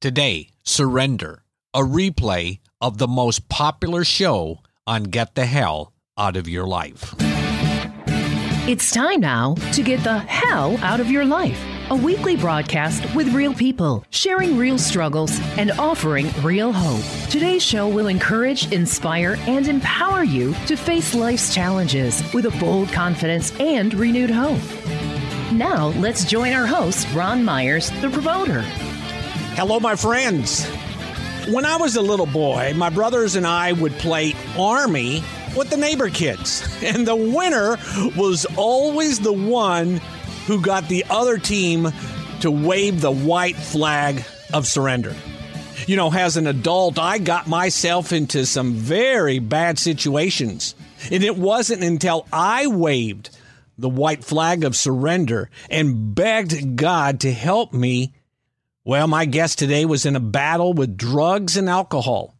[0.00, 1.42] Today, Surrender,
[1.74, 7.16] a replay of the most popular show on Get the Hell Out of Your Life.
[8.68, 11.60] It's time now to get the hell out of your life.
[11.90, 17.28] A weekly broadcast with real people, sharing real struggles and offering real hope.
[17.28, 22.92] Today's show will encourage, inspire, and empower you to face life's challenges with a bold
[22.92, 24.62] confidence and renewed hope.
[25.50, 28.64] Now, let's join our host, Ron Myers, the promoter.
[29.58, 30.64] Hello, my friends.
[31.48, 35.24] When I was a little boy, my brothers and I would play Army
[35.56, 37.76] with the neighbor kids, and the winner
[38.16, 39.96] was always the one
[40.46, 41.88] who got the other team
[42.38, 44.24] to wave the white flag
[44.54, 45.16] of surrender.
[45.88, 50.76] You know, as an adult, I got myself into some very bad situations.
[51.10, 53.36] And it wasn't until I waved
[53.76, 58.12] the white flag of surrender and begged God to help me
[58.88, 62.34] well, my guest today was in a battle with drugs and alcohol.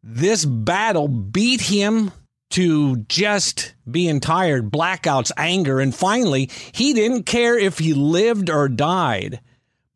[0.00, 2.12] This battle beat him
[2.50, 8.68] to just being tired, blackouts, anger, and finally, he didn't care if he lived or
[8.68, 9.40] died.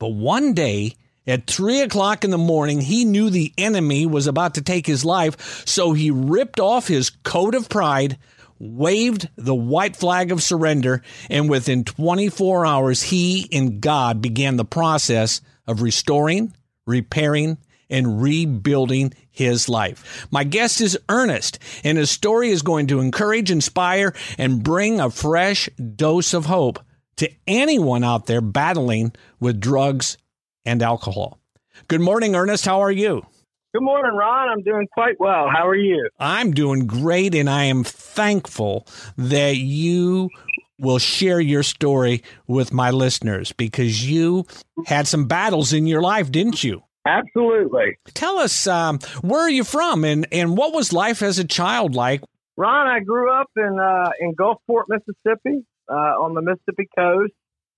[0.01, 4.55] But one day, at three o'clock in the morning, he knew the enemy was about
[4.55, 8.19] to take his life, so he ripped off his coat of pride,
[8.59, 14.64] waved the white flag of surrender, and within 24 hours, he and God began the
[14.64, 16.55] process of restoring,
[16.86, 20.27] repairing, and rebuilding his life.
[20.31, 25.11] My guest is Ernest, and his story is going to encourage, inspire, and bring a
[25.11, 26.81] fresh dose of hope
[27.17, 30.19] to anyone out there battling with drugs
[30.64, 31.39] and alcohol.
[31.89, 32.64] Good morning, Ernest.
[32.64, 33.25] How are you?
[33.73, 34.48] Good morning, Ron.
[34.48, 35.48] I'm doing quite well.
[35.55, 36.08] How are you?
[36.19, 38.86] I'm doing great, and I am thankful
[39.19, 40.30] that you
[40.79, 44.47] will share your story with my listeners because you
[44.87, 46.83] had some battles in your life, didn't you?
[47.07, 47.97] Absolutely.
[48.15, 51.95] Tell us, um, where are you from and, and what was life as a child
[51.95, 52.23] like?
[52.57, 57.33] Ron, I grew up in uh, in Gulfport, Mississippi, uh, on the Mississippi coast.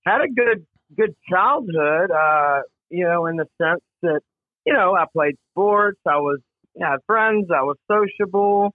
[0.07, 0.67] Had a good
[0.97, 4.21] good childhood, uh, you know, in the sense that
[4.65, 6.39] you know I played sports, I was
[6.81, 8.73] had friends, I was sociable.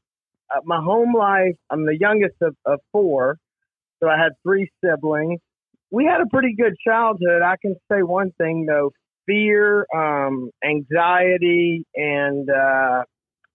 [0.53, 3.37] Uh, my home life, I'm the youngest of, of four,
[4.03, 5.39] so I had three siblings.
[5.91, 7.41] We had a pretty good childhood.
[7.43, 8.91] I can say one thing though.
[9.25, 13.03] Fear, um, anxiety, and uh,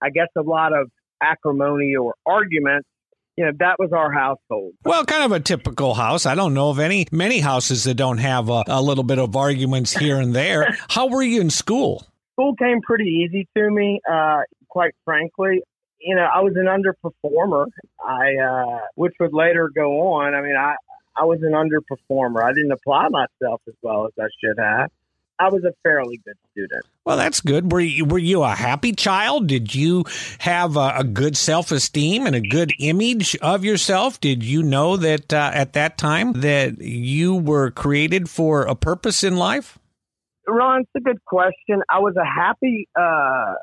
[0.01, 0.91] I guess a lot of
[1.23, 2.89] acrimony or arguments.
[3.37, 4.73] You know that was our household.
[4.85, 6.27] Well kind of a typical house.
[6.27, 9.37] I don't know of any many houses that don't have a, a, little bit of
[9.37, 10.77] arguments here and there.
[10.89, 12.05] How were you in school?
[12.33, 15.61] School came pretty easy to me uh, quite frankly
[16.01, 17.67] you know, I was an underperformer.
[18.05, 20.35] I, uh, which would later go on.
[20.35, 20.75] I mean, I,
[21.17, 22.43] I was an underperformer.
[22.43, 24.91] I didn't apply myself as well as I should have.
[25.41, 26.85] I was a fairly good student.
[27.05, 27.71] Well, that's good.
[27.71, 29.47] Were you were you a happy child?
[29.47, 30.05] Did you
[30.41, 34.21] have a, a good self esteem and a good image of yourself?
[34.21, 39.23] Did you know that uh, at that time that you were created for a purpose
[39.23, 39.79] in life?
[40.49, 41.83] Ron, it's a good question.
[41.89, 43.55] I was a happy, uh,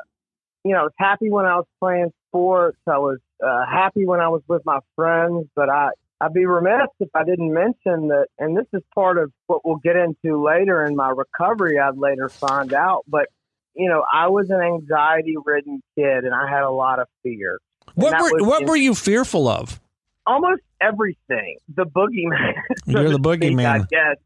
[0.64, 2.78] you know, I was happy when I was playing sports.
[2.88, 5.90] I was uh, happy when I was with my friends, but I
[6.22, 9.78] I'd be remiss if I didn't mention that, and this is part of what we'll
[9.78, 11.78] get into later in my recovery.
[11.78, 13.28] I'd later find out, but
[13.74, 17.60] you know, I was an anxiety-ridden kid, and I had a lot of fear.
[17.96, 19.80] What were What were you fearful of?
[20.28, 21.58] Almost everything.
[21.76, 22.54] The boogeyman.
[22.86, 23.66] so You're the boogeyman.
[23.66, 24.18] I guess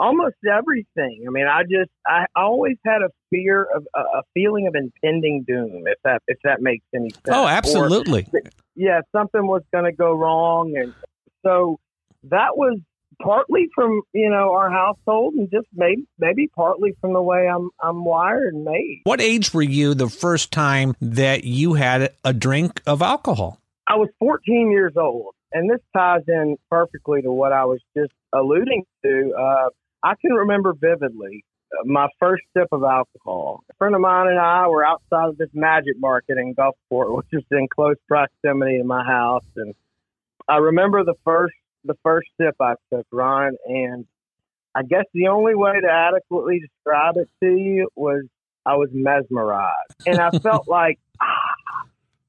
[0.00, 1.24] almost everything.
[1.26, 5.84] I mean, I just I always had a fear of a feeling of impending doom.
[5.86, 7.28] If that if that makes any sense.
[7.28, 8.26] Oh, absolutely.
[8.32, 8.40] Or,
[8.74, 10.94] yeah, something was going to go wrong, and
[11.44, 11.78] so
[12.24, 12.78] that was
[13.22, 17.70] partly from you know our household, and just maybe maybe partly from the way I'm
[17.82, 19.02] I'm wired and made.
[19.04, 23.58] What age were you the first time that you had a drink of alcohol?
[23.86, 28.12] I was 14 years old, and this ties in perfectly to what I was just
[28.32, 29.34] alluding to.
[29.38, 29.68] Uh,
[30.02, 33.62] I can remember vividly uh, my first sip of alcohol.
[33.70, 37.26] A friend of mine and I were outside of this Majik Market in Gulfport, which
[37.32, 39.44] is in close proximity to my house.
[39.56, 39.74] And
[40.48, 41.54] I remember the first
[41.84, 44.04] the first sip I took, Ron, and
[44.74, 48.24] I guess the only way to adequately describe it to you was
[48.66, 49.94] I was mesmerized.
[50.06, 51.86] And I felt like ah,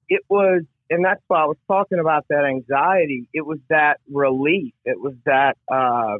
[0.09, 3.27] it was and that's why I was talking about that anxiety.
[3.33, 4.73] It was that relief.
[4.85, 6.17] It was that uh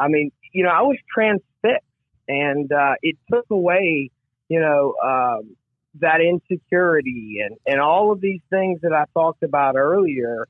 [0.00, 1.86] I mean, you know, I was transfixed
[2.28, 4.10] and uh, it took away,
[4.48, 5.56] you know, um,
[6.00, 10.46] that insecurity and, and all of these things that I talked about earlier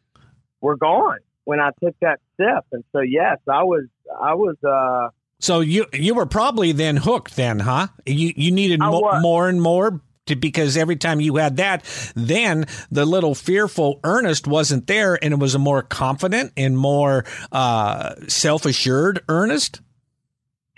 [0.60, 2.66] were gone when I took that step.
[2.72, 3.86] And so, yes, I was,
[4.20, 5.08] I was, uh,
[5.40, 7.88] So you you were probably then hooked then, huh?
[8.04, 12.66] You you needed mo- more and more to, because every time you had that, then
[12.90, 18.14] the little fearful Ernest wasn't there, and it was a more confident and more uh,
[18.28, 19.80] self assured Ernest.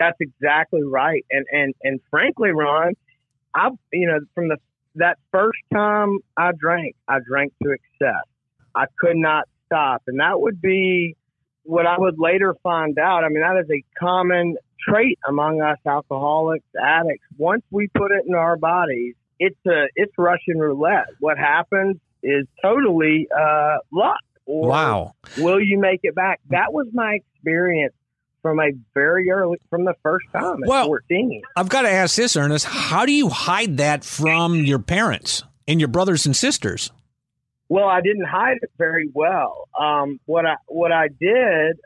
[0.03, 1.25] That's exactly right.
[1.31, 2.93] And and and frankly, Ron,
[3.55, 4.57] I you know from the
[4.95, 8.23] that first time I drank, I drank to excess.
[8.75, 11.15] I could not stop, and that would be
[11.63, 13.23] what I would later find out.
[13.23, 14.57] I mean, that is a common
[14.87, 17.25] trait among us alcoholics, addicts.
[17.37, 21.07] Once we put it in our bodies, it's a it's Russian roulette.
[21.19, 24.19] What happens is totally uh, luck.
[24.45, 25.13] Or Wow.
[25.37, 26.41] will you make it back?
[26.49, 27.93] That was my experience
[28.43, 31.41] from a very early, from the first time at Well- 14.
[31.55, 32.65] I've got to ask this, Ernest.
[32.67, 36.91] How do you hide that from your parents and your brothers and sisters?
[37.69, 39.67] Well, I didn't hide it very well.
[39.79, 41.79] Um, what I what I did,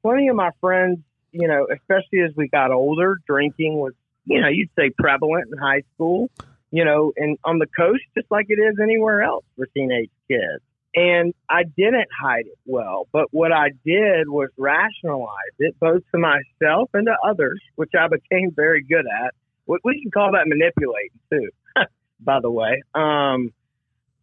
[0.00, 1.00] plenty of my friends,
[1.32, 3.92] you know, especially as we got older, drinking was,
[4.24, 6.30] you know, you'd say prevalent in high school,
[6.70, 10.62] you know, and on the coast, just like it is anywhere else for teenage kids.
[10.96, 16.18] And I didn't hide it well, but what I did was rationalize it both to
[16.18, 19.34] myself and to others, which I became very good at.
[19.66, 21.50] We, can call that manipulating too,
[22.20, 22.82] by the way.
[22.94, 23.52] Um,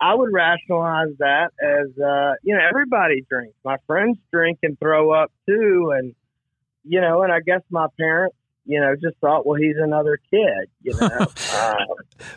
[0.01, 3.55] I would rationalize that as uh, you know everybody drinks.
[3.63, 6.15] My friends drink and throw up too, and
[6.83, 8.35] you know, and I guess my parents,
[8.65, 11.27] you know, just thought, well, he's another kid, you know.
[11.53, 11.75] uh,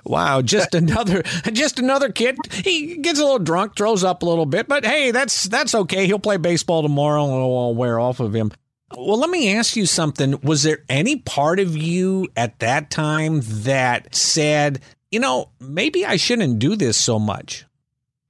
[0.04, 2.36] Wow, just another just another kid.
[2.50, 6.06] He gets a little drunk, throws up a little bit, but hey, that's that's okay.
[6.06, 8.52] He'll play baseball tomorrow and it'll all wear off of him.
[8.96, 10.40] Well, let me ask you something.
[10.42, 14.80] Was there any part of you at that time that said,
[15.10, 17.64] you know, maybe I shouldn't do this so much?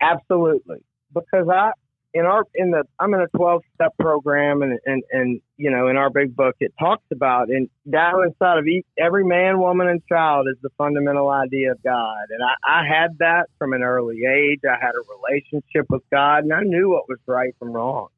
[0.01, 0.79] absolutely,
[1.13, 1.73] because I
[2.17, 5.89] in our in the I'm in a 12 step program, and and and you know,
[5.89, 9.87] in our big book, it talks about and down inside of each, every man, woman,
[9.87, 13.83] and child is the fundamental idea of God, and I, I had that from an
[13.83, 14.61] early age.
[14.65, 18.09] I had a relationship with God, and I knew what was right from wrong.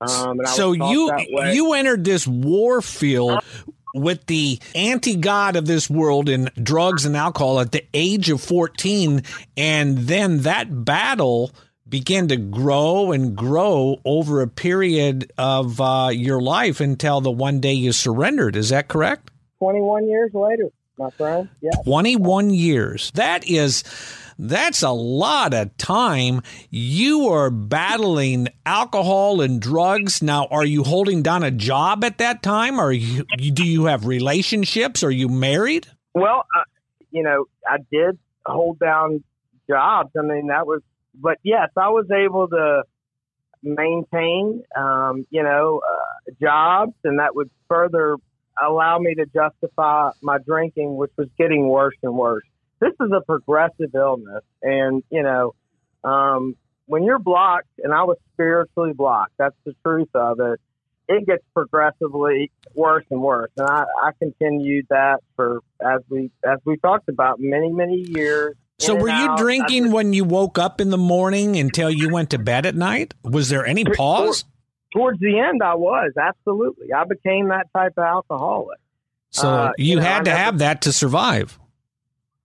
[0.00, 3.40] Um, so you that you entered this war field
[3.94, 9.22] with the anti-god of this world in drugs and alcohol at the age of 14
[9.56, 11.50] and then that battle
[11.90, 17.60] began to grow and grow over a period of uh, your life until the one
[17.60, 21.48] day you surrendered is that correct 21 years later, my friend.
[21.60, 21.70] Yeah.
[21.84, 23.10] 21 years.
[23.12, 23.84] That is
[24.38, 26.40] that's a lot of time.
[26.70, 30.22] You are battling alcohol and drugs.
[30.22, 32.80] Now, are you holding down a job at that time?
[32.80, 35.04] Are you do you have relationships?
[35.04, 35.86] Are you married?
[36.14, 36.62] Well, uh,
[37.10, 39.22] you know, I did hold down
[39.68, 40.10] jobs.
[40.18, 40.80] I mean, that was,
[41.14, 42.82] but yes, I was able to
[43.62, 48.16] maintain, um, you know, uh, jobs, and that would further
[48.60, 52.44] allow me to justify my drinking, which was getting worse and worse.
[52.80, 55.54] This is a progressive illness, and you know,
[56.02, 59.32] um, when you're blocked, and I was spiritually blocked.
[59.38, 60.60] That's the truth of it.
[61.08, 66.58] It gets progressively worse and worse, and I, I continued that for as we as
[66.64, 68.56] we talked about many many years.
[68.80, 69.38] So, were you out.
[69.38, 73.14] drinking when you woke up in the morning until you went to bed at night?
[73.22, 74.44] Was there any pause?
[74.92, 76.92] towards the end, I was absolutely.
[76.92, 78.78] I became that type of alcoholic.
[79.30, 81.58] So uh, you you had to have that to survive.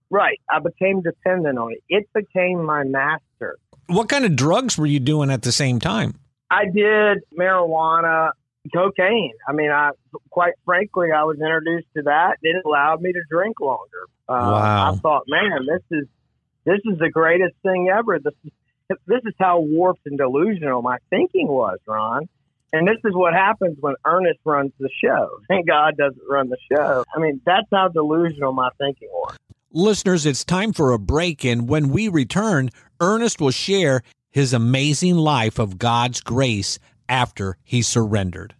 [0.08, 1.82] Right, I became dependent on it.
[1.88, 3.58] It became my master.
[3.88, 6.18] What kind of drugs were you doing at the same time?
[6.48, 8.30] I did marijuana,
[8.72, 9.32] cocaine.
[9.48, 9.90] I mean, I
[10.30, 12.36] quite frankly, I was introduced to that.
[12.42, 14.06] It allowed me to drink longer.
[14.28, 14.92] Uh, Wow.
[14.92, 16.08] I thought, man, this is
[16.66, 18.18] this is the greatest thing ever.
[18.18, 18.52] This is
[19.06, 22.28] this is how warped and delusional my thinking was, Ron.
[22.72, 25.28] And this is what happens when Ernest runs the show.
[25.48, 27.04] Thank God doesn't run the show.
[27.14, 29.36] I mean, that's how delusional my thinking was.
[29.72, 32.70] Listeners, it's time for a break, and when we return,
[33.00, 38.54] Ernest will share his amazing life of God's grace after he surrendered.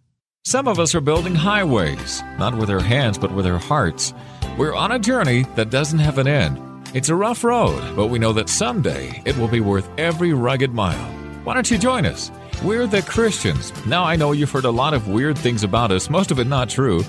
[0.45, 4.15] Some of us are building highways, not with our hands, but with our hearts.
[4.57, 6.66] We're on a journey that doesn't have an end.
[6.97, 10.73] It's a rough road, but we know that someday it will be worth every rugged
[10.73, 11.13] mile.
[11.45, 12.31] Why don't you join us?
[12.65, 13.71] We're the Christians.
[13.85, 16.47] Now, I know you've heard a lot of weird things about us, most of it
[16.47, 17.05] not true.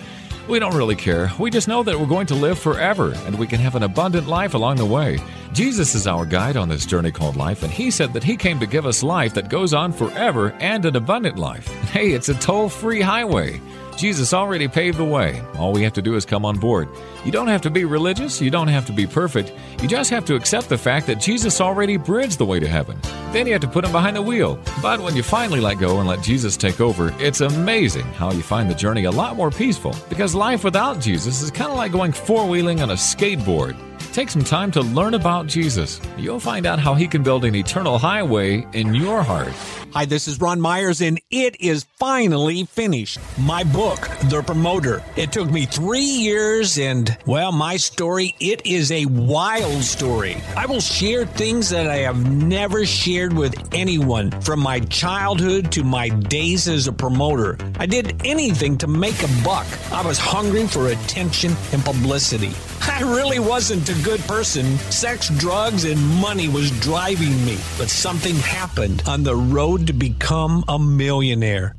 [0.50, 1.32] We don't really care.
[1.40, 4.28] We just know that we're going to live forever and we can have an abundant
[4.28, 5.20] life along the way.
[5.54, 8.60] Jesus is our guide on this journey called life, and He said that He came
[8.60, 11.66] to give us life that goes on forever and an abundant life.
[11.98, 13.62] Hey, it's a toll free highway.
[13.98, 15.42] Jesus already paved the way.
[15.58, 16.88] All we have to do is come on board.
[17.26, 19.52] You don't have to be religious, you don't have to be perfect.
[19.82, 23.00] You just have to accept the fact that Jesus already bridged the way to heaven.
[23.34, 24.60] Then you have to put him behind the wheel.
[24.84, 28.44] But when you finally let go and let Jesus take over, it's amazing how you
[28.44, 29.96] find the journey a lot more peaceful.
[30.10, 33.76] Because life without Jesus is kind of like going four wheeling on a skateboard.
[34.14, 36.00] Take some time to learn about Jesus.
[36.18, 39.54] You'll find out how he can build an eternal highway in your heart.
[39.94, 43.20] Hi, this is Ron Myers, and it is finally finished.
[43.40, 45.02] My book, The Promoter.
[45.16, 50.38] It took me three years, and well, my story, it is a wild story.
[50.58, 55.84] I will share things that I have never shared with anyone from my childhood to
[55.86, 57.58] my days as a promoter.
[57.80, 59.68] I did anything to make a buck.
[59.92, 62.52] I was hungry for attention and publicity.
[62.82, 64.78] I really wasn't a good person.
[64.92, 67.58] Sex, drugs, and money was driving me.
[67.78, 69.36] But something happened on the
[69.78, 71.76] road to become a millionaire.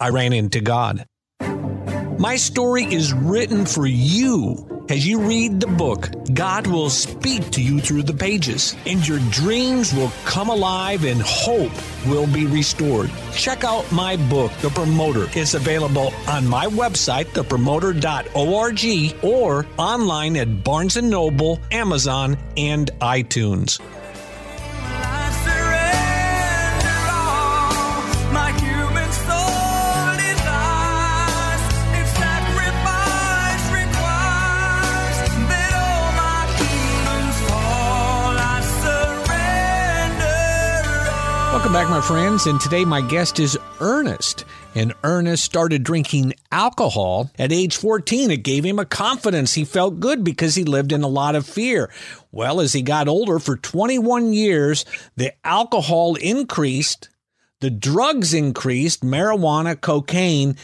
[0.00, 1.04] I ran into God.
[2.18, 4.64] My story is written for you.
[4.90, 9.18] As you read the book, God will speak to you through the pages, and your
[9.30, 11.72] dreams will come alive and hope
[12.06, 13.10] will be restored.
[13.34, 15.26] Check out my book, The Promoter.
[15.34, 23.78] It's available on my website, thepromoter.org, or online at Barnes & Noble, Amazon, and iTunes.
[41.58, 42.46] Welcome back, my friends.
[42.46, 44.44] And today my guest is Ernest.
[44.76, 48.30] And Ernest started drinking alcohol at age 14.
[48.30, 49.54] It gave him a confidence.
[49.54, 51.90] He felt good because he lived in a lot of fear.
[52.30, 54.84] Well, as he got older, for 21 years,
[55.16, 57.08] the alcohol increased,
[57.58, 60.56] the drugs increased, marijuana, cocaine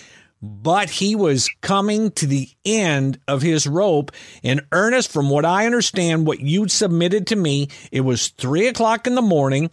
[0.47, 4.13] but he was coming to the end of his rope.
[4.43, 9.07] And Ernest, from what I understand, what you submitted to me, it was three o'clock
[9.07, 9.71] in the morning.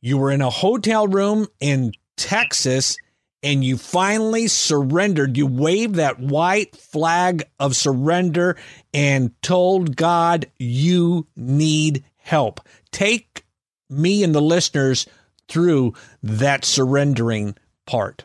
[0.00, 2.96] You were in a hotel room in Texas
[3.42, 5.36] and you finally surrendered.
[5.36, 8.56] You waved that white flag of surrender
[8.92, 12.60] and told God you need help.
[12.90, 13.44] Take
[13.88, 15.06] me and the listeners
[15.48, 18.24] through that surrendering part.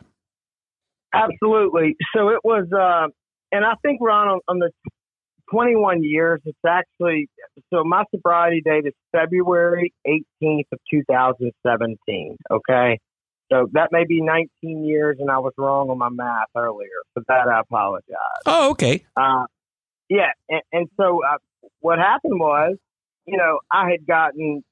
[1.12, 1.96] Absolutely.
[2.14, 3.08] So it was, uh,
[3.52, 4.70] and I think, Ron, on, on the
[5.50, 6.40] 21 years.
[6.44, 7.28] It's actually
[7.72, 12.36] so my sobriety date is February 18th of 2017.
[12.50, 12.98] Okay.
[13.52, 16.88] So that may be 19 years, and I was wrong on my math earlier.
[17.12, 18.42] For that, I apologize.
[18.46, 19.04] Oh, okay.
[19.16, 19.44] Uh,
[20.08, 21.38] yeah, and, and so uh,
[21.80, 22.76] what happened was,
[23.26, 24.64] you know, I had gotten.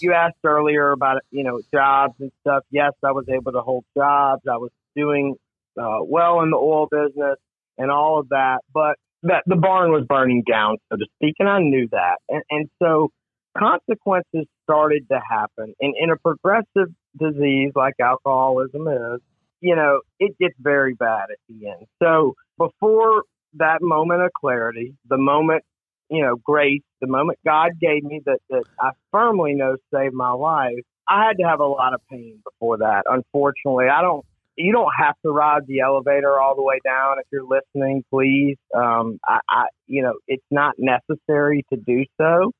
[0.00, 2.64] You asked earlier about you know jobs and stuff.
[2.70, 4.42] Yes, I was able to hold jobs.
[4.50, 5.36] I was doing
[5.80, 7.36] uh, well in the oil business
[7.78, 11.48] and all of that, but that the barn was burning down, so to speak, and
[11.48, 12.16] I knew that.
[12.28, 13.10] And, and so
[13.56, 15.74] consequences started to happen.
[15.80, 19.20] And in a progressive disease like alcoholism is,
[19.60, 21.86] you know, it gets very bad at the end.
[22.02, 25.64] So before that moment of clarity, the moment,
[26.10, 30.30] you know, grace, the moment God gave me that, that I firmly know saved my
[30.30, 33.04] life, I had to have a lot of pain before that.
[33.06, 34.24] Unfortunately, I don't
[34.58, 38.56] you don't have to ride the elevator all the way down if you're listening, please.
[38.74, 42.52] Um, I, I, you know, it's not necessary to do so.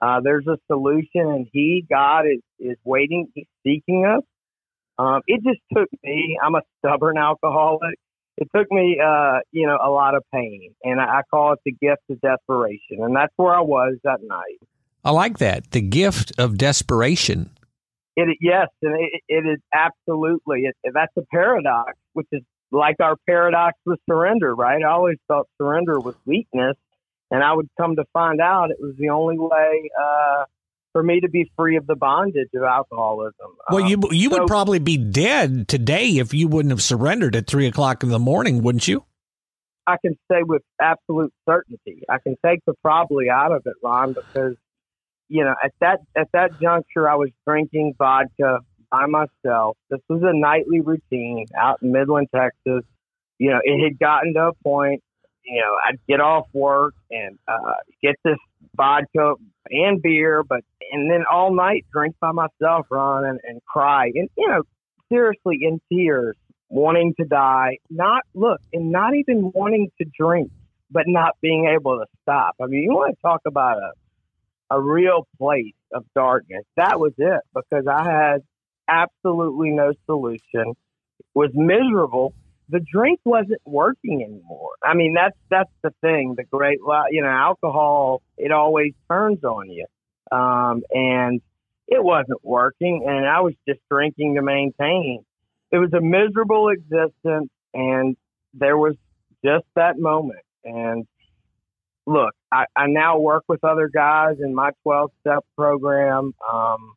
[0.00, 3.28] Uh, there's a solution, and He, God, is is waiting.
[3.34, 4.22] He's seeking us.
[4.98, 6.38] Um, it just took me.
[6.42, 7.94] I'm a stubborn alcoholic.
[8.36, 11.58] It took me, uh, you know, a lot of pain, and I, I call it
[11.64, 14.58] the gift of desperation, and that's where I was that night.
[15.04, 15.70] I like that.
[15.72, 17.50] The gift of desperation.
[18.20, 23.14] It yes, and it, it is absolutely it, that's a paradox, which is like our
[23.28, 24.82] paradox with surrender, right?
[24.82, 26.74] I always thought surrender was weakness,
[27.30, 30.46] and I would come to find out it was the only way uh,
[30.92, 33.54] for me to be free of the bondage of alcoholism.
[33.70, 37.36] Well, you um, you so, would probably be dead today if you wouldn't have surrendered
[37.36, 39.04] at three o'clock in the morning, wouldn't you?
[39.86, 42.02] I can say with absolute certainty.
[42.08, 44.56] I can take the probably out of it, Ron, because
[45.28, 49.76] you know, at that at that juncture, I was drinking vodka by myself.
[49.90, 52.84] This was a nightly routine out in Midland, Texas.
[53.38, 55.02] You know, it had gotten to a point.
[55.44, 58.36] You know, I'd get off work and uh, get this
[58.76, 59.34] vodka
[59.70, 64.28] and beer, but and then all night drink by myself, Ron, and, and cry, and
[64.36, 64.62] you know,
[65.10, 66.36] seriously in tears,
[66.68, 67.78] wanting to die.
[67.90, 70.50] Not look, and not even wanting to drink,
[70.90, 72.56] but not being able to stop.
[72.60, 73.92] I mean, you want to talk about a
[74.70, 76.64] a real place of darkness.
[76.76, 78.42] That was it because I had
[78.88, 80.74] absolutely no solution,
[81.34, 82.34] was miserable,
[82.68, 84.72] the drink wasn't working anymore.
[84.82, 86.34] I mean, that's that's the thing.
[86.36, 86.78] The great,
[87.10, 89.86] you know, alcohol it always turns on you,
[90.30, 91.40] um, and
[91.86, 95.24] it wasn't working, and I was just drinking to maintain.
[95.70, 98.16] It was a miserable existence, and
[98.54, 98.94] there was
[99.44, 100.40] just that moment.
[100.64, 101.06] And
[102.08, 106.34] look, I, I now work with other guys in my 12 step program.
[106.52, 106.94] Um,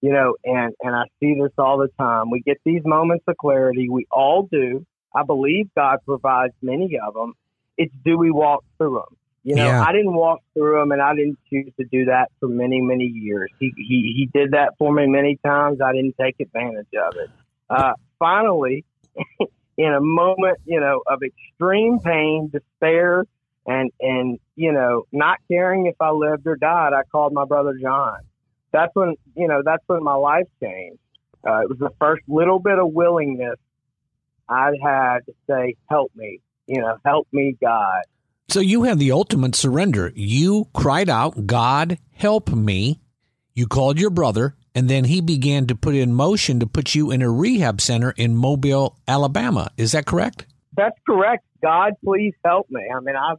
[0.00, 2.30] you know, and, and I see this all the time.
[2.30, 3.88] We get these moments of clarity.
[3.88, 4.84] We all do.
[5.14, 7.34] I believe God provides many of them.
[7.78, 9.16] It's do we walk through them?
[9.44, 9.82] You know, yeah.
[9.82, 13.04] I didn't walk through them and I didn't choose to do that for many, many
[13.04, 13.50] years.
[13.60, 15.80] He, he, he did that for me many times.
[15.82, 17.30] I didn't take advantage of it.
[17.68, 18.84] Uh, finally,
[19.76, 23.24] in a moment, you know, of extreme pain, despair,
[23.66, 27.74] and, and, you know, not caring if I lived or died, I called my brother
[27.80, 28.18] John.
[28.72, 30.98] That's when, you know, that's when my life changed.
[31.46, 33.58] Uh, it was the first little bit of willingness
[34.48, 38.02] I had to say, help me, you know, help me, God.
[38.48, 40.12] So you had the ultimate surrender.
[40.14, 43.00] You cried out, God, help me.
[43.54, 47.10] You called your brother, and then he began to put in motion to put you
[47.10, 49.70] in a rehab center in Mobile, Alabama.
[49.76, 50.46] Is that correct?
[50.76, 51.44] That's correct.
[51.62, 52.82] God, please help me.
[52.94, 53.38] I mean, I've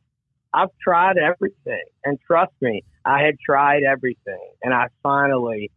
[0.56, 5.70] I've tried everything, and trust me, I had tried everything, and I finally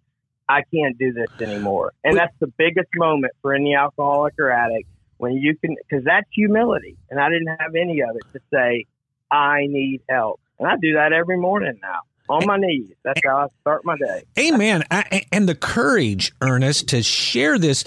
[0.49, 1.93] I can't do this anymore.
[2.05, 6.29] And that's the biggest moment for any alcoholic or addict when you can, because that's
[6.33, 6.97] humility.
[7.11, 8.87] And I didn't have any of it to say,
[9.31, 10.41] I need help.
[10.59, 12.93] And I do that every morning now on my knees.
[13.05, 14.23] That's how I start my day.
[14.39, 14.85] Amen.
[14.91, 17.85] I, and the courage, Ernest, to share this.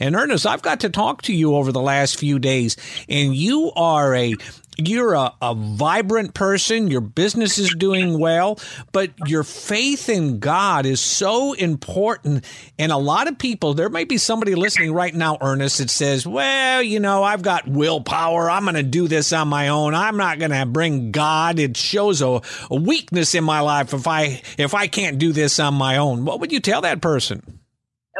[0.00, 2.76] And Ernest, I've got to talk to you over the last few days,
[3.08, 4.34] and you are a
[4.78, 8.58] you're a, a vibrant person, your business is doing well,
[8.92, 12.44] but your faith in God is so important.
[12.78, 16.26] And a lot of people, there may be somebody listening right now, Ernest, that says,
[16.26, 18.50] Well, you know, I've got willpower.
[18.50, 19.94] I'm going to do this on my own.
[19.94, 21.58] I'm not going to bring God.
[21.58, 25.58] It shows a, a weakness in my life if I if I can't do this
[25.58, 26.24] on my own.
[26.24, 27.60] What would you tell that person?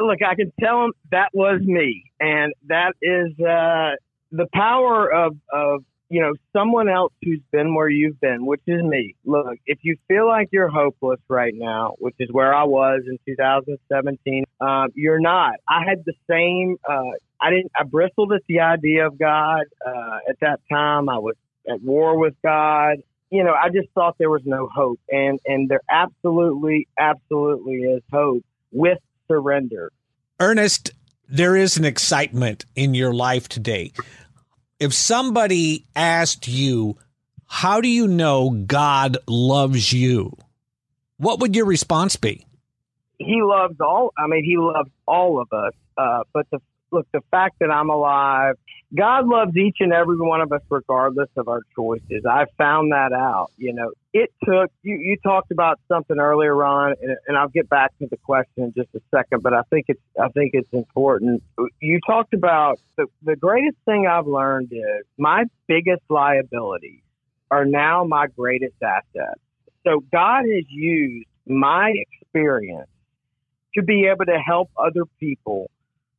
[0.01, 2.11] Look, I can tell them that was me.
[2.19, 3.97] And that is uh,
[4.31, 8.83] the power of, of you know, someone else who's been where you've been, which is
[8.83, 9.15] me.
[9.25, 13.19] Look, if you feel like you're hopeless right now, which is where I was in
[13.25, 15.55] 2017, um, you're not.
[15.67, 16.77] I had the same.
[16.87, 17.73] Uh, I didn't.
[17.75, 19.63] I bristled at the idea of God.
[19.85, 21.35] Uh, at that time, I was
[21.67, 22.99] at war with God.
[23.31, 28.03] You know, I just thought there was no hope, and and there absolutely, absolutely is
[28.13, 29.91] hope with surrender.
[30.39, 30.91] Ernest,
[31.27, 33.93] there is an excitement in your life today
[34.83, 36.99] if somebody asked you,
[37.47, 40.37] how do you know God loves you?
[41.19, 42.45] What would your response be?
[43.17, 45.73] He loves all, I mean, he loves all of us.
[45.97, 46.59] Uh, but the,
[46.91, 48.57] look, the fact that I'm alive,
[48.95, 52.25] God loves each and every one of us regardless of our choices.
[52.29, 53.51] I found that out.
[53.57, 54.97] You know, it took you.
[54.97, 58.73] You talked about something earlier, Ron, and, and I'll get back to the question in
[58.75, 59.43] just a second.
[59.43, 61.43] But I think it's I think it's important.
[61.81, 67.01] You talked about the the greatest thing I've learned is my biggest liabilities
[67.51, 69.41] are now my greatest assets.
[69.87, 72.89] So God has used my experience
[73.75, 75.71] to be able to help other people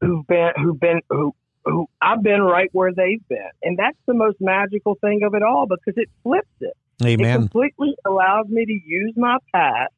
[0.01, 4.13] who've been who've been who who I've been right where they've been, and that's the
[4.13, 6.73] most magical thing of it all because it flips it.
[7.03, 7.29] Amen.
[7.29, 9.93] It completely allows me to use my past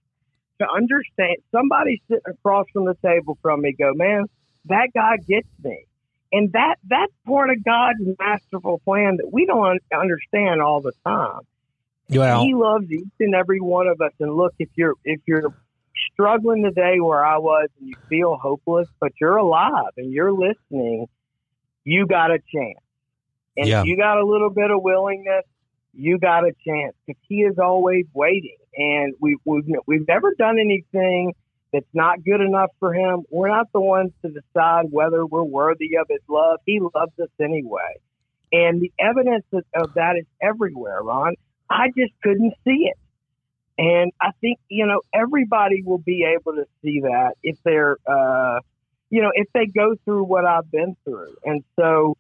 [0.60, 1.38] to understand.
[1.52, 4.26] Somebody sitting across from the table from me go, man,
[4.66, 5.86] that guy gets me.
[6.32, 11.42] And that that's part of God's masterful plan that we don't understand all the time.
[12.10, 14.12] Well, he loves each and every one of us.
[14.20, 15.54] And look, if you're if you're
[16.12, 21.08] struggling today where I was and you feel hopeless, but you're alive and you're listening,
[21.86, 22.80] you got a chance.
[23.56, 23.80] And yeah.
[23.80, 25.46] if you got a little bit of willingness
[25.96, 28.58] you got a chance because he is always waiting.
[28.76, 31.34] And we, we've, we've never done anything
[31.72, 33.24] that's not good enough for him.
[33.30, 36.60] We're not the ones to decide whether we're worthy of his love.
[36.66, 37.96] He loves us anyway.
[38.52, 41.36] And the evidence of, of that is everywhere, Ron.
[41.70, 42.98] I just couldn't see it.
[43.78, 48.60] And I think, you know, everybody will be able to see that if they're, uh,
[49.16, 51.38] you know, if they go through what I've been through.
[51.46, 52.18] And so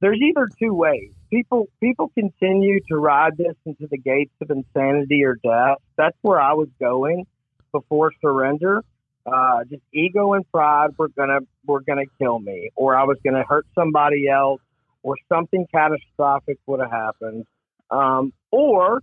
[0.00, 5.24] there's either two ways people people continue to ride this into the gates of insanity
[5.24, 5.78] or death.
[5.96, 7.26] That's where I was going
[7.72, 8.84] before surrender.
[9.26, 13.42] Uh, just ego and pride were gonna were gonna kill me, or I was gonna
[13.42, 14.60] hurt somebody else,
[15.02, 17.44] or something catastrophic would have happened,
[17.90, 19.02] um, or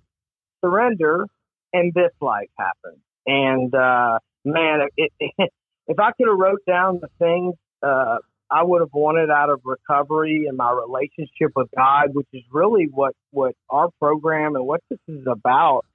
[0.62, 1.28] surrender
[1.74, 3.02] and this life happened.
[3.28, 5.52] And uh, man, it, it,
[5.88, 8.18] if I could have wrote down the things uh,
[8.54, 12.88] I would have wanted out of recovery and my relationship with God, which is really
[12.92, 15.86] what, what our program and what this is about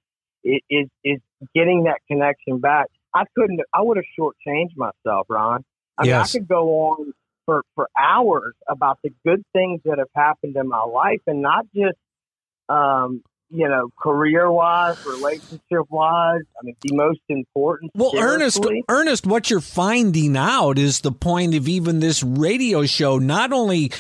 [0.43, 1.21] is, is
[1.55, 2.87] getting that connection back.
[3.15, 5.65] I couldn't, I would have shortchanged myself, Ron.
[5.97, 6.35] I mean, Yes.
[6.35, 7.13] I could go on
[7.47, 11.65] for, for hours about the good things that have happened in my life and not
[11.75, 11.97] just,
[12.69, 16.43] um, you know, career wise, relationship wise.
[16.61, 17.93] I mean, the most important.
[17.95, 18.65] Well, Ernest.
[18.89, 23.19] Ernest, what you're finding out is the point of even this radio show.
[23.19, 23.93] Not only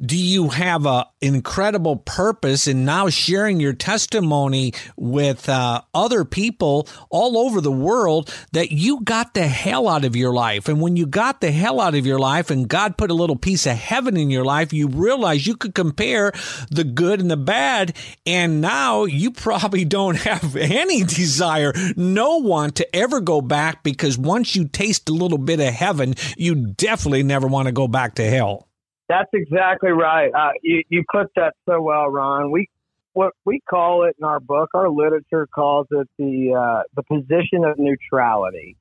[0.00, 6.88] do you have a incredible purpose in now sharing your testimony with uh, other people
[7.10, 10.96] all over the world, that you got the hell out of your life, and when
[10.96, 13.76] you got the hell out of your life, and God put a little piece of
[13.76, 16.32] heaven in your life, you realize you could compare
[16.70, 22.76] the good and the bad, and now you probably don't have any desire, no want
[22.76, 27.22] to ever go back because once you taste a little bit of heaven, you definitely
[27.22, 28.68] never want to go back to hell.
[29.08, 30.30] That's exactly right.
[30.34, 32.50] Uh, you, you put that so well, Ron.
[32.50, 32.68] We
[33.12, 37.64] what we call it in our book, our literature calls it the uh, the position
[37.64, 38.76] of neutrality,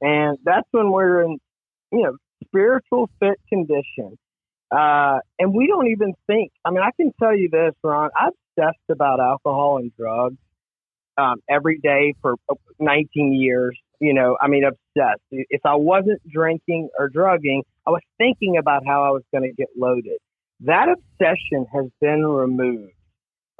[0.00, 1.38] and that's when we're in,
[1.92, 4.18] you know, spiritual fit condition,
[4.70, 6.52] uh, and we don't even think.
[6.64, 8.10] I mean, I can tell you this, Ron.
[8.18, 10.36] I'm obsessed about alcohol and drugs
[11.18, 12.36] um, every day for
[12.78, 13.76] 19 years.
[14.00, 15.22] You know, I mean, obsessed.
[15.30, 19.54] If I wasn't drinking or drugging, I was thinking about how I was going to
[19.54, 20.18] get loaded.
[20.60, 22.92] That obsession has been removed,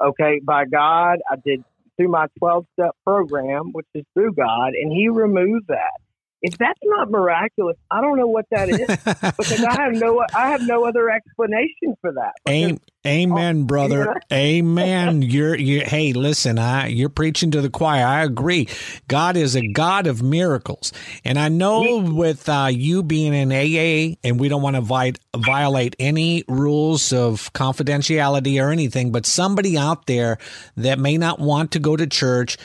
[0.03, 1.19] okay, by God.
[1.31, 1.62] I did
[1.97, 6.01] through my 12 step program, which is through God, and He removed that.
[6.42, 8.87] If that's not miraculous, I don't know what that is
[9.37, 12.33] because I have no I have no other explanation for that.
[12.46, 14.16] Am- Amen, brother.
[14.31, 14.37] yeah.
[14.37, 15.22] Amen.
[15.22, 18.05] You're you hey, listen, I you're preaching to the choir.
[18.05, 18.68] I agree.
[19.07, 20.92] God is a God of miracles.
[21.25, 25.12] And I know with uh, you being in AA and we don't want to vi-
[25.37, 30.38] violate any rules of confidentiality or anything, but somebody out there
[30.77, 32.57] that may not want to go to church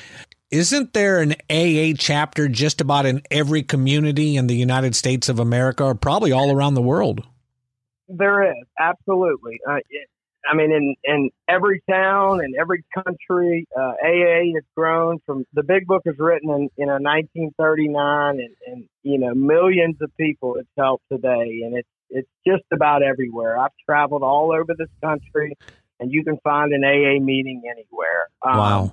[0.52, 5.40] isn't there an AA chapter just about in every community in the United States of
[5.40, 7.26] America or probably all around the world?
[8.10, 9.60] There is absolutely.
[9.68, 10.10] Uh, it,
[10.46, 15.64] I mean, in in every town and every country, uh, AA has grown from the
[15.64, 20.56] Big Book was written in you know 1939, and, and you know millions of people
[20.56, 23.58] it's helped today, and it's it's just about everywhere.
[23.58, 25.54] I've traveled all over this country,
[26.00, 28.28] and you can find an AA meeting anywhere.
[28.42, 28.92] Um, Wow.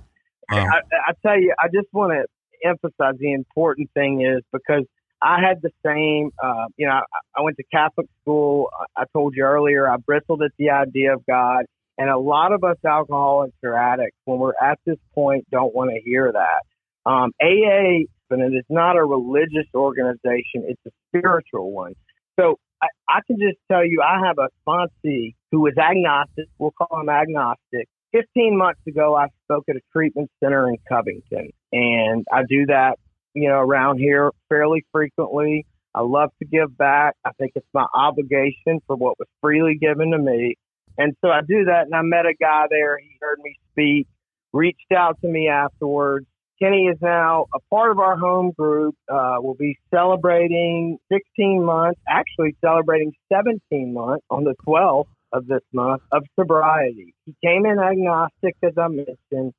[0.56, 4.84] I, I tell you, I just want to emphasize the important thing is because
[5.20, 7.02] I had the same, uh, you know, I,
[7.37, 8.70] I went to Catholic school.
[8.96, 11.64] I I told you earlier, I bristled at the idea of God.
[11.98, 15.90] And a lot of us alcoholics or addicts, when we're at this point, don't want
[15.90, 17.11] to hear that.
[17.11, 21.94] Um, AA, and it is not a religious organization, it's a spiritual one.
[22.38, 26.46] So I, I can just tell you, I have a sponsee who is agnostic.
[26.58, 27.88] We'll call him agnostic.
[28.12, 32.98] 15 months ago, I spoke at a treatment center in Covington, and I do that,
[33.34, 35.66] you know, around here fairly frequently.
[35.94, 37.14] I love to give back.
[37.24, 40.56] I think it's my obligation for what was freely given to me.
[40.96, 42.98] And so I do that, and I met a guy there.
[42.98, 44.06] He heard me speak,
[44.52, 46.26] reached out to me afterwards.
[46.60, 48.96] Kenny is now a part of our home group.
[49.08, 55.62] Uh, we'll be celebrating 16 months, actually celebrating 17 months on the 12th of this
[55.72, 57.14] month of sobriety.
[57.26, 59.54] He came in agnostic, as I mentioned,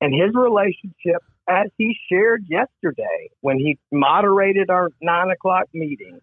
[0.00, 6.20] and his relationship, as he shared yesterday when he moderated our nine o'clock meeting,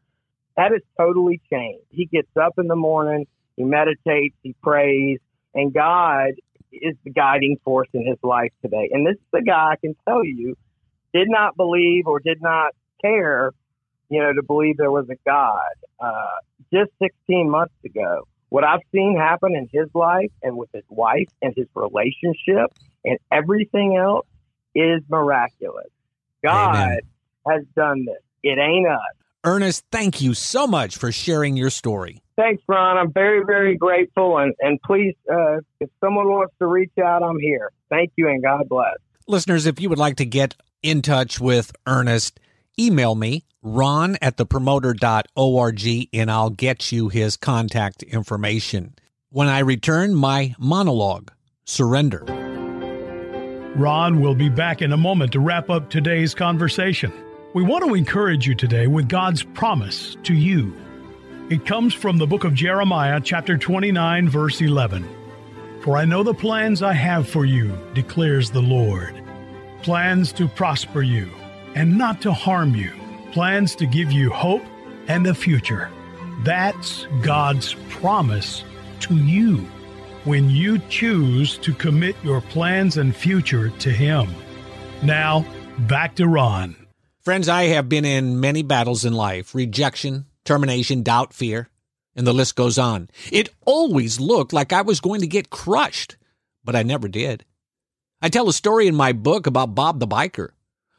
[0.55, 1.85] that has totally changed.
[1.89, 3.27] He gets up in the morning,
[3.57, 5.19] he meditates, he prays,
[5.53, 6.31] and God
[6.71, 8.89] is the guiding force in his life today.
[8.91, 10.55] And this is the guy I can tell you
[11.13, 13.51] did not believe or did not care,
[14.09, 16.35] you know, to believe there was a God uh,
[16.73, 18.27] just 16 months ago.
[18.49, 22.71] What I've seen happen in his life and with his wife and his relationship
[23.03, 24.27] and everything else
[24.73, 25.89] is miraculous.
[26.43, 26.99] God Amen.
[27.47, 28.21] has done this.
[28.43, 28.99] It ain't us.
[29.43, 32.21] Ernest, thank you so much for sharing your story.
[32.35, 32.97] Thanks, Ron.
[32.97, 34.37] I'm very, very grateful.
[34.39, 37.71] And, and please, uh, if someone wants to reach out, I'm here.
[37.89, 38.95] Thank you and God bless.
[39.27, 42.39] Listeners, if you would like to get in touch with Ernest,
[42.79, 48.95] email me, ron at thepromoter.org, and I'll get you his contact information.
[49.29, 51.31] When I return, my monologue,
[51.65, 52.23] Surrender.
[53.75, 57.11] Ron will be back in a moment to wrap up today's conversation.
[57.53, 60.75] We want to encourage you today with God's promise to you.
[61.49, 65.07] It comes from the book of Jeremiah, chapter 29, verse 11.
[65.81, 69.21] For I know the plans I have for you, declares the Lord
[69.81, 71.29] plans to prosper you
[71.75, 72.91] and not to harm you,
[73.31, 74.63] plans to give you hope
[75.07, 75.91] and a future.
[76.43, 78.63] That's God's promise
[79.01, 79.57] to you
[80.23, 84.27] when you choose to commit your plans and future to Him.
[85.03, 85.45] Now,
[85.79, 86.75] back to Ron.
[87.21, 91.69] Friends, I have been in many battles in life rejection, termination, doubt, fear,
[92.15, 93.09] and the list goes on.
[93.31, 96.17] It always looked like I was going to get crushed,
[96.63, 97.43] but I never did.
[98.21, 100.49] I tell a story in my book about Bob the biker.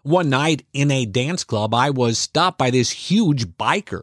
[0.06, 4.02] One night in a dance club, I was stopped by this huge biker.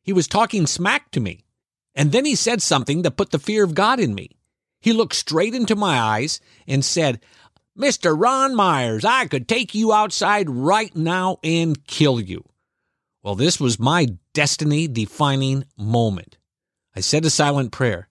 [0.00, 1.44] He was talking smack to me,
[1.92, 4.30] and then he said something that put the fear of God in me.
[4.80, 7.20] He looked straight into my eyes and said,
[7.76, 8.14] Mr.
[8.16, 12.44] Ron Myers, I could take you outside right now and kill you.
[13.24, 16.38] Well, this was my destiny defining moment.
[16.94, 18.06] I said a silent prayer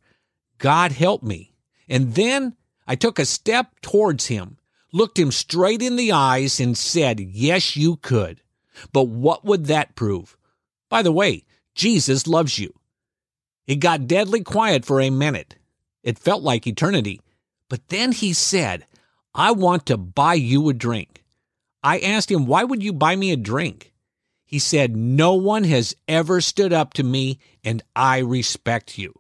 [0.58, 1.54] God help me.
[1.88, 4.58] And then I took a step towards him,
[4.94, 8.42] looked him straight in the eyes, and said, Yes, you could.
[8.94, 10.38] But what would that prove?
[10.90, 11.44] By the way,
[11.76, 12.74] Jesus loves you.
[13.68, 15.56] It got deadly quiet for a minute.
[16.04, 17.22] It felt like eternity.
[17.70, 18.86] But then he said,
[19.34, 21.24] I want to buy you a drink.
[21.84, 23.94] I asked him, Why would you buy me a drink?
[24.46, 29.20] He said, No one has ever stood up to me, and I respect you.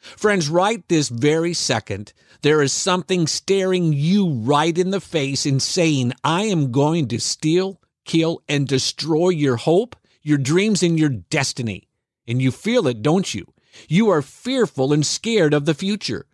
[0.00, 5.60] Friends, right this very second, there is something staring you right in the face and
[5.60, 11.08] saying, I am going to steal, kill, and destroy your hope, your dreams, and your
[11.08, 11.88] destiny.
[12.26, 13.46] And you feel it, don't you?
[13.88, 16.26] You are fearful and scared of the future.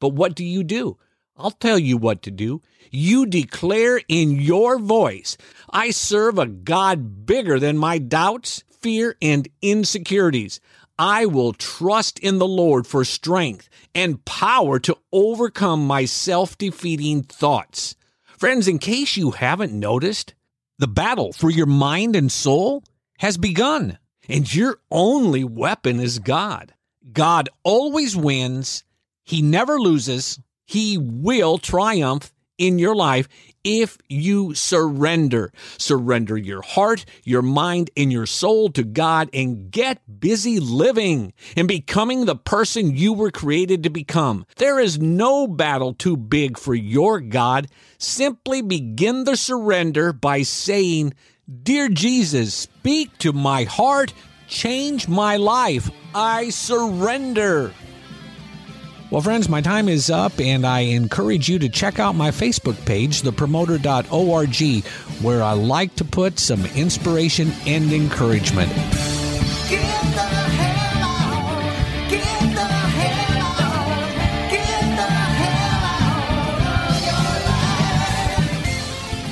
[0.00, 0.98] But what do you do?
[1.36, 2.62] I'll tell you what to do.
[2.90, 5.36] You declare in your voice,
[5.70, 10.60] I serve a God bigger than my doubts, fear, and insecurities.
[10.98, 17.22] I will trust in the Lord for strength and power to overcome my self defeating
[17.22, 17.94] thoughts.
[18.36, 20.34] Friends, in case you haven't noticed,
[20.78, 22.82] the battle for your mind and soul
[23.18, 26.74] has begun, and your only weapon is God.
[27.12, 28.82] God always wins,
[29.24, 33.28] He never loses, He will triumph in your life
[33.64, 35.52] if you surrender.
[35.78, 41.68] Surrender your heart, your mind, and your soul to God and get busy living and
[41.68, 44.46] becoming the person you were created to become.
[44.56, 47.68] There is no battle too big for your God.
[47.98, 51.14] Simply begin the surrender by saying,
[51.62, 54.12] Dear Jesus, speak to my heart,
[54.48, 55.90] change my life.
[56.14, 57.72] I surrender.
[59.10, 62.84] Well, friends, my time is up, and I encourage you to check out my Facebook
[62.84, 64.84] page, thepromoter.org,
[65.22, 68.70] where I like to put some inspiration and encouragement.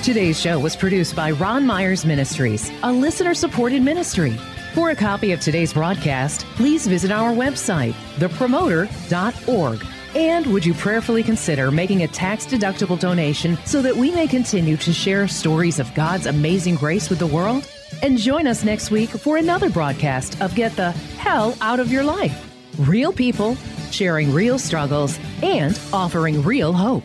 [0.02, 4.38] Today's show was produced by Ron Myers Ministries, a listener supported ministry.
[4.76, 9.86] For a copy of today's broadcast, please visit our website, thepromoter.org.
[10.14, 14.76] And would you prayerfully consider making a tax deductible donation so that we may continue
[14.76, 17.66] to share stories of God's amazing grace with the world?
[18.02, 22.04] And join us next week for another broadcast of Get the Hell Out of Your
[22.04, 22.38] Life.
[22.78, 23.54] Real people
[23.90, 27.02] sharing real struggles and offering real hope.